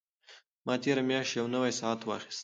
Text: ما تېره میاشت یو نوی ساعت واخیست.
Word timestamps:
ما 0.65 0.75
تېره 0.83 1.01
میاشت 1.09 1.33
یو 1.39 1.45
نوی 1.55 1.71
ساعت 1.79 1.99
واخیست. 2.07 2.39